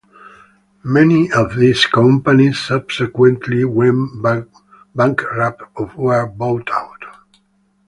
Many 0.83 1.31
of 1.31 1.55
these 1.55 1.85
companies 1.85 2.57
subsequently 2.57 3.65
went 3.65 4.09
bankrupt 4.95 5.61
or 5.75 5.91
were 5.95 6.25
bought 6.25 6.71
out. 6.71 7.03